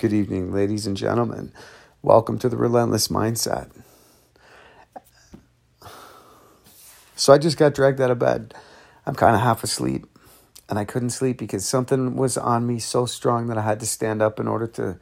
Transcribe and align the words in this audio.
Good 0.00 0.14
evening, 0.14 0.50
ladies 0.50 0.86
and 0.86 0.96
gentlemen. 0.96 1.52
Welcome 2.00 2.38
to 2.38 2.48
the 2.48 2.56
Relentless 2.56 3.08
Mindset. 3.08 3.70
So 7.16 7.34
I 7.34 7.36
just 7.36 7.58
got 7.58 7.74
dragged 7.74 8.00
out 8.00 8.10
of 8.10 8.18
bed. 8.18 8.54
I'm 9.04 9.14
kind 9.14 9.36
of 9.36 9.42
half 9.42 9.62
asleep, 9.62 10.06
and 10.70 10.78
I 10.78 10.86
couldn't 10.86 11.10
sleep 11.10 11.36
because 11.36 11.68
something 11.68 12.16
was 12.16 12.38
on 12.38 12.66
me 12.66 12.78
so 12.78 13.04
strong 13.04 13.48
that 13.48 13.58
I 13.58 13.60
had 13.60 13.78
to 13.80 13.86
stand 13.86 14.22
up 14.22 14.40
in 14.40 14.48
order 14.48 14.66
to 14.68 14.96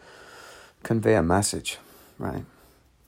convey 0.82 1.14
a 1.14 1.22
message, 1.22 1.78
right? 2.18 2.44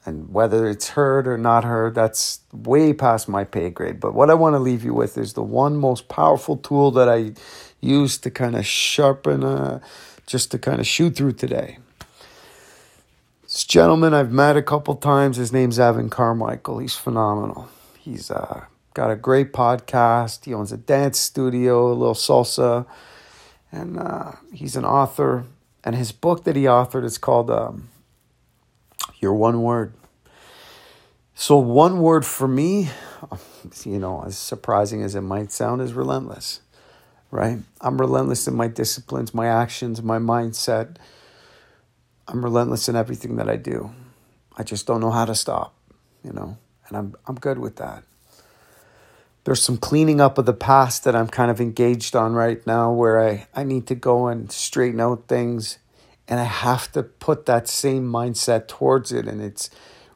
And 0.06 0.32
whether 0.32 0.68
it's 0.68 0.90
heard 0.90 1.26
or 1.26 1.36
not 1.36 1.64
heard, 1.64 1.96
that's 1.96 2.40
way 2.52 2.92
past 2.92 3.28
my 3.28 3.42
pay 3.42 3.68
grade. 3.68 3.98
But 3.98 4.14
what 4.14 4.30
I 4.30 4.34
want 4.34 4.54
to 4.54 4.60
leave 4.60 4.84
you 4.84 4.94
with 4.94 5.18
is 5.18 5.32
the 5.32 5.42
one 5.42 5.76
most 5.76 6.08
powerful 6.08 6.56
tool 6.56 6.92
that 6.92 7.08
I 7.08 7.32
use 7.80 8.16
to 8.18 8.30
kind 8.30 8.54
of 8.54 8.64
sharpen, 8.64 9.42
uh, 9.42 9.80
just 10.30 10.52
to 10.52 10.58
kind 10.60 10.78
of 10.78 10.86
shoot 10.86 11.16
through 11.16 11.32
today. 11.32 11.78
This 13.42 13.64
gentleman 13.64 14.14
I've 14.14 14.30
met 14.30 14.56
a 14.56 14.62
couple 14.62 14.94
times, 14.94 15.38
his 15.38 15.52
name's 15.52 15.80
Evan 15.80 16.08
Carmichael. 16.08 16.78
He's 16.78 16.94
phenomenal. 16.94 17.68
He's 17.98 18.30
uh, 18.30 18.66
got 18.94 19.10
a 19.10 19.16
great 19.16 19.52
podcast. 19.52 20.44
He 20.44 20.54
owns 20.54 20.70
a 20.70 20.76
dance 20.76 21.18
studio, 21.18 21.88
a 21.88 21.94
little 21.94 22.14
salsa, 22.14 22.86
and 23.72 23.98
uh, 23.98 24.34
he's 24.54 24.76
an 24.76 24.84
author. 24.84 25.46
And 25.82 25.96
his 25.96 26.12
book 26.12 26.44
that 26.44 26.54
he 26.54 26.62
authored 26.62 27.04
is 27.04 27.18
called 27.18 27.50
um, 27.50 27.88
your 29.18 29.34
one 29.34 29.64
word. 29.64 29.94
So, 31.34 31.56
one 31.56 32.00
word 32.02 32.24
for 32.24 32.46
me, 32.46 32.90
you 33.84 33.98
know, 33.98 34.22
as 34.24 34.38
surprising 34.38 35.02
as 35.02 35.16
it 35.16 35.22
might 35.22 35.50
sound, 35.50 35.82
is 35.82 35.92
relentless, 35.92 36.60
right? 37.30 37.58
I'm 37.80 38.00
relentless 38.00 38.48
in 38.48 38.54
my 38.54 38.68
disciplines, 38.68 39.32
my 39.34 39.46
actions, 39.46 40.02
my 40.02 40.18
mindset. 40.18 40.96
I'm 42.28 42.44
relentless 42.44 42.88
in 42.88 42.96
everything 42.96 43.36
that 43.36 43.48
I 43.48 43.56
do. 43.56 43.92
I 44.56 44.62
just 44.62 44.86
don't 44.86 45.00
know 45.00 45.10
how 45.10 45.24
to 45.24 45.34
stop, 45.34 45.74
you 46.24 46.32
know, 46.32 46.58
and 46.88 46.96
I'm, 46.96 47.14
I'm 47.26 47.36
good 47.36 47.58
with 47.58 47.76
that. 47.76 48.04
There's 49.44 49.62
some 49.62 49.78
cleaning 49.78 50.20
up 50.20 50.36
of 50.36 50.44
the 50.44 50.52
past 50.52 51.04
that 51.04 51.16
I'm 51.16 51.28
kind 51.28 51.50
of 51.50 51.60
engaged 51.60 52.14
on 52.14 52.34
right 52.34 52.64
now 52.66 52.92
where 52.92 53.26
I, 53.26 53.46
I 53.54 53.64
need 53.64 53.86
to 53.86 53.94
go 53.94 54.26
and 54.26 54.52
straighten 54.52 55.00
out 55.00 55.28
things 55.28 55.78
and 56.28 56.38
I 56.38 56.44
have 56.44 56.92
to 56.92 57.02
put 57.02 57.46
that 57.46 57.66
same 57.66 58.06
mindset 58.06 58.68
towards 58.68 59.12
it 59.12 59.26
and 59.26 59.40
it's 59.40 59.70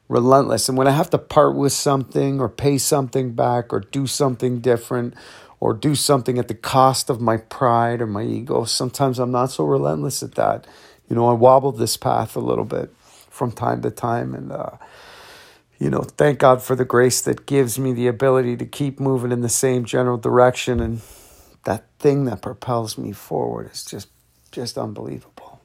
relentless. 0.07 0.69
And 0.69 0.77
when 0.77 0.87
I 0.87 0.91
have 0.91 1.09
to 1.09 1.17
part 1.17 1.55
with 1.55 1.73
something 1.73 2.39
or 2.39 2.47
pay 2.47 2.77
something 2.77 3.33
back 3.33 3.73
or 3.73 3.79
do 3.79 4.05
something 4.05 4.59
different 4.59 5.15
or 5.59 5.73
do 5.73 5.95
something 5.95 6.37
at 6.37 6.47
the 6.47 6.55
cost 6.55 7.09
of 7.09 7.21
my 7.21 7.37
pride 7.37 8.01
or 8.01 8.07
my 8.07 8.23
ego, 8.23 8.65
sometimes 8.65 9.19
I'm 9.19 9.31
not 9.31 9.51
so 9.51 9.63
relentless 9.63 10.21
at 10.23 10.35
that. 10.35 10.67
You 11.09 11.15
know, 11.15 11.27
I 11.27 11.33
wobble 11.33 11.71
this 11.71 11.97
path 11.97 12.35
a 12.35 12.39
little 12.39 12.65
bit 12.65 12.93
from 13.29 13.51
time 13.51 13.81
to 13.81 13.91
time 13.91 14.33
and 14.33 14.51
uh, 14.51 14.71
you 15.77 15.89
know, 15.89 16.01
thank 16.01 16.39
God 16.39 16.61
for 16.61 16.75
the 16.75 16.85
grace 16.85 17.21
that 17.21 17.45
gives 17.45 17.77
me 17.77 17.91
the 17.91 18.07
ability 18.07 18.55
to 18.57 18.65
keep 18.65 18.99
moving 18.99 19.31
in 19.31 19.41
the 19.41 19.49
same 19.49 19.83
general 19.83 20.17
direction 20.17 20.79
and 20.79 21.01
that 21.65 21.85
thing 21.99 22.25
that 22.25 22.41
propels 22.41 22.97
me 22.97 23.11
forward 23.11 23.69
is 23.71 23.83
just 23.83 24.07
just 24.51 24.77
unbelievable. 24.77 25.59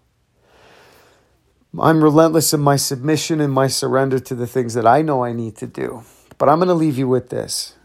I'm 1.78 2.02
relentless 2.02 2.52
in 2.52 2.60
my 2.60 2.74
submission 2.74 3.40
and 3.40 3.52
my 3.52 3.68
surrender 3.68 4.18
to 4.18 4.34
the 4.34 4.48
things 4.48 4.74
that 4.74 4.86
I 4.86 5.02
know 5.02 5.22
I 5.22 5.32
need 5.32 5.56
to 5.58 5.68
do. 5.68 6.02
But 6.36 6.48
I'm 6.48 6.58
going 6.58 6.68
to 6.68 6.74
leave 6.74 6.98
you 6.98 7.06
with 7.06 7.28
this. 7.28 7.76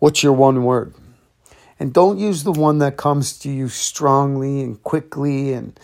What's 0.00 0.24
your 0.24 0.32
one 0.32 0.64
word? 0.64 0.94
And 1.78 1.92
don't 1.92 2.18
use 2.18 2.44
the 2.44 2.52
one 2.52 2.78
that 2.78 2.96
comes 2.96 3.38
to 3.40 3.50
you 3.50 3.68
strongly 3.68 4.62
and 4.62 4.82
quickly 4.82 5.52
and 5.52 5.78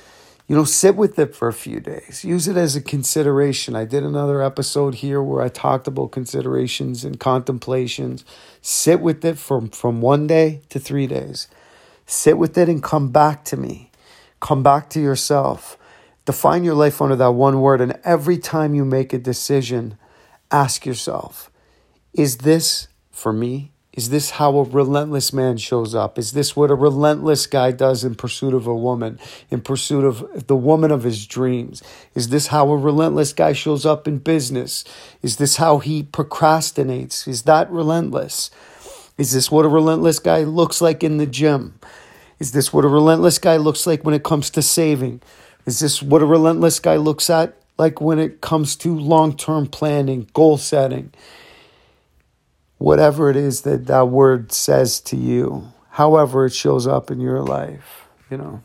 you 0.48 0.56
know 0.56 0.64
sit 0.64 0.96
with 0.96 1.18
it 1.18 1.34
for 1.34 1.48
a 1.48 1.52
few 1.52 1.80
days. 1.80 2.24
Use 2.24 2.48
it 2.48 2.56
as 2.56 2.76
a 2.76 2.80
consideration. 2.80 3.76
I 3.76 3.84
did 3.84 4.02
another 4.02 4.42
episode 4.42 4.96
here 4.96 5.22
where 5.22 5.42
I 5.42 5.48
talked 5.48 5.86
about 5.86 6.12
considerations 6.12 7.04
and 7.04 7.20
contemplations. 7.20 8.24
Sit 8.60 9.00
with 9.00 9.24
it 9.24 9.38
from 9.38 9.68
from 9.70 10.00
1 10.00 10.26
day 10.26 10.62
to 10.70 10.78
3 10.78 11.06
days. 11.06 11.48
Sit 12.06 12.38
with 12.38 12.58
it 12.58 12.68
and 12.68 12.82
come 12.82 13.10
back 13.10 13.44
to 13.46 13.56
me. 13.56 13.90
Come 14.40 14.62
back 14.62 14.90
to 14.90 15.00
yourself 15.00 15.78
Define 16.24 16.62
your 16.62 16.74
life 16.74 17.02
under 17.02 17.16
that 17.16 17.32
one 17.32 17.60
word. 17.60 17.80
And 17.80 17.98
every 18.04 18.38
time 18.38 18.74
you 18.74 18.84
make 18.84 19.12
a 19.12 19.18
decision, 19.18 19.98
ask 20.50 20.86
yourself 20.86 21.50
Is 22.12 22.38
this 22.38 22.88
for 23.10 23.32
me? 23.32 23.72
Is 23.94 24.08
this 24.08 24.30
how 24.30 24.56
a 24.56 24.62
relentless 24.62 25.34
man 25.34 25.58
shows 25.58 25.94
up? 25.94 26.18
Is 26.18 26.32
this 26.32 26.56
what 26.56 26.70
a 26.70 26.74
relentless 26.74 27.46
guy 27.46 27.72
does 27.72 28.04
in 28.04 28.14
pursuit 28.14 28.54
of 28.54 28.66
a 28.66 28.74
woman, 28.74 29.18
in 29.50 29.60
pursuit 29.60 30.04
of 30.04 30.46
the 30.46 30.56
woman 30.56 30.90
of 30.90 31.02
his 31.02 31.26
dreams? 31.26 31.82
Is 32.14 32.30
this 32.30 32.46
how 32.46 32.70
a 32.70 32.76
relentless 32.76 33.34
guy 33.34 33.52
shows 33.52 33.84
up 33.84 34.08
in 34.08 34.16
business? 34.16 34.84
Is 35.20 35.36
this 35.36 35.56
how 35.56 35.78
he 35.78 36.02
procrastinates? 36.04 37.28
Is 37.28 37.42
that 37.42 37.70
relentless? 37.70 38.50
Is 39.18 39.32
this 39.32 39.50
what 39.50 39.66
a 39.66 39.68
relentless 39.68 40.18
guy 40.20 40.42
looks 40.42 40.80
like 40.80 41.04
in 41.04 41.18
the 41.18 41.26
gym? 41.26 41.78
Is 42.38 42.52
this 42.52 42.72
what 42.72 42.86
a 42.86 42.88
relentless 42.88 43.38
guy 43.38 43.58
looks 43.58 43.86
like 43.86 44.04
when 44.04 44.14
it 44.14 44.24
comes 44.24 44.48
to 44.50 44.62
saving? 44.62 45.20
Is 45.66 45.80
this 45.80 46.02
what 46.02 46.22
a 46.22 46.26
relentless 46.26 46.80
guy 46.80 46.96
looks 46.96 47.28
at 47.28 47.58
like 47.76 48.00
when 48.00 48.18
it 48.18 48.40
comes 48.40 48.74
to 48.76 48.98
long 48.98 49.36
term 49.36 49.66
planning, 49.66 50.28
goal 50.32 50.56
setting? 50.56 51.12
Whatever 52.82 53.30
it 53.30 53.36
is 53.36 53.62
that 53.62 53.86
that 53.86 54.08
word 54.08 54.52
says 54.52 55.00
to 55.02 55.16
you, 55.16 55.72
however 55.90 56.46
it 56.46 56.52
shows 56.54 56.86
up 56.86 57.10
in 57.10 57.20
your 57.20 57.40
life, 57.40 58.08
you 58.30 58.36
know. 58.36 58.62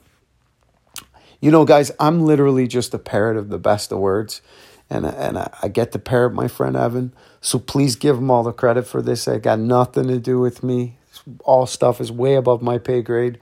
You 1.39 1.51
know, 1.51 1.65
guys, 1.65 1.91
I'm 1.99 2.21
literally 2.21 2.67
just 2.67 2.93
a 2.95 2.99
parrot 2.99 3.37
of 3.37 3.49
the 3.49 3.59
best 3.59 3.91
of 3.91 3.99
words. 3.99 4.41
And, 4.89 5.05
and 5.05 5.37
I, 5.37 5.67
get 5.67 5.91
to 5.91 5.99
parrot 5.99 6.33
my 6.33 6.47
friend 6.47 6.75
Evan. 6.75 7.13
So 7.41 7.59
please 7.59 7.95
give 7.95 8.17
him 8.17 8.31
all 8.31 8.41
the 8.41 8.53
credit 8.53 8.87
for 8.87 9.01
this. 9.01 9.27
It 9.27 9.43
got 9.43 9.59
nothing 9.59 10.07
to 10.07 10.17
do 10.17 10.39
with 10.39 10.63
me. 10.63 10.97
All 11.43 11.67
stuff 11.67 12.01
is 12.01 12.11
way 12.11 12.35
above 12.35 12.61
my 12.61 12.77
pay 12.77 13.01
grade 13.01 13.39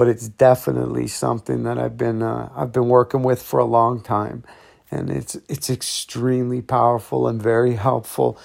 but 0.00 0.08
it's 0.08 0.28
definitely 0.28 1.06
something 1.06 1.64
that 1.64 1.78
I've 1.78 1.98
been 1.98 2.22
uh, 2.22 2.48
I've 2.56 2.72
been 2.72 2.88
working 2.88 3.22
with 3.22 3.42
for 3.42 3.60
a 3.60 3.66
long 3.66 4.02
time, 4.02 4.44
and 4.90 5.10
it's 5.10 5.34
it's 5.46 5.68
extremely 5.68 6.62
powerful 6.62 7.28
and 7.28 7.42
very 7.42 7.74
helpful. 7.74 8.38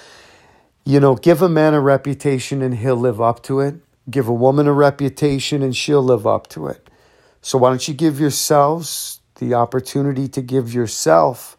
You 0.88 1.00
know, 1.00 1.16
give 1.16 1.42
a 1.42 1.50
man 1.50 1.74
a 1.74 1.82
reputation 1.82 2.62
and 2.62 2.76
he'll 2.76 2.96
live 2.96 3.20
up 3.20 3.42
to 3.44 3.60
it. 3.60 3.76
Give 4.08 4.28
a 4.28 4.34
woman 4.34 4.68
a 4.68 4.74
reputation 4.74 5.64
and 5.64 5.76
she'll 5.76 6.04
live 6.04 6.28
up 6.28 6.46
to 6.50 6.68
it. 6.68 6.88
So 7.42 7.58
why 7.58 7.70
don't 7.70 7.88
you 7.88 7.96
give 7.96 8.20
yourselves 8.20 9.20
the 9.40 9.56
opportunity 9.56 10.28
to 10.28 10.44
give 10.44 10.72
yourself 10.72 11.58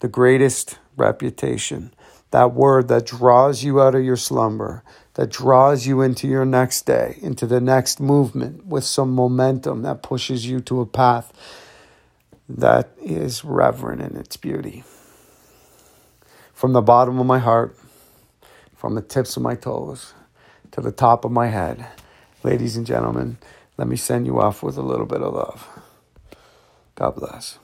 the 0.00 0.08
greatest 0.08 0.78
reputation? 0.96 1.92
That 2.30 2.54
word 2.54 2.88
that 2.88 3.04
draws 3.04 3.62
you 3.62 3.78
out 3.78 3.94
of 3.94 4.04
your 4.04 4.16
slumber, 4.16 4.82
that 5.14 5.28
draws 5.28 5.86
you 5.86 6.00
into 6.00 6.26
your 6.26 6.46
next 6.46 6.86
day, 6.86 7.18
into 7.20 7.46
the 7.46 7.60
next 7.60 8.00
movement 8.00 8.64
with 8.64 8.84
some 8.84 9.14
momentum 9.14 9.82
that 9.82 10.02
pushes 10.02 10.46
you 10.46 10.60
to 10.60 10.80
a 10.80 10.86
path 10.86 11.30
that 12.48 12.88
is 13.02 13.44
reverent 13.44 14.00
in 14.00 14.16
its 14.16 14.38
beauty. 14.38 14.82
From 16.54 16.72
the 16.72 16.80
bottom 16.80 17.18
of 17.18 17.26
my 17.26 17.38
heart, 17.38 17.76
from 18.82 18.96
the 18.96 19.00
tips 19.00 19.36
of 19.36 19.44
my 19.44 19.54
toes 19.54 20.12
to 20.72 20.80
the 20.80 20.90
top 20.90 21.24
of 21.24 21.30
my 21.30 21.46
head, 21.46 21.86
ladies 22.42 22.76
and 22.76 22.84
gentlemen, 22.84 23.38
let 23.78 23.86
me 23.86 23.94
send 23.94 24.26
you 24.26 24.40
off 24.40 24.60
with 24.60 24.76
a 24.76 24.82
little 24.82 25.06
bit 25.06 25.22
of 25.22 25.32
love. 25.34 25.68
God 26.96 27.14
bless. 27.14 27.60